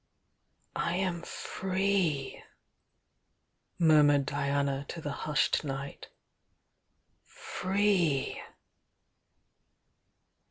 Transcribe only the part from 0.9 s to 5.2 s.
am free!" murmured Diana to the